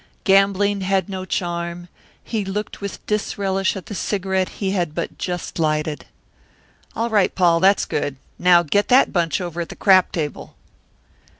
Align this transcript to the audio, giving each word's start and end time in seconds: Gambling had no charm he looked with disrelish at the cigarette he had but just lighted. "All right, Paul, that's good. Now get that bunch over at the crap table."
Gambling 0.23 0.81
had 0.81 1.09
no 1.09 1.25
charm 1.25 1.87
he 2.23 2.43
looked 2.43 2.81
with 2.81 3.05
disrelish 3.05 3.75
at 3.75 3.85
the 3.85 3.93
cigarette 3.93 4.49
he 4.49 4.71
had 4.71 4.95
but 4.95 5.19
just 5.19 5.59
lighted. 5.59 6.05
"All 6.95 7.11
right, 7.11 7.35
Paul, 7.35 7.59
that's 7.59 7.85
good. 7.85 8.15
Now 8.39 8.63
get 8.63 8.87
that 8.87 9.13
bunch 9.13 9.39
over 9.39 9.61
at 9.61 9.69
the 9.69 9.75
crap 9.75 10.11
table." 10.11 10.55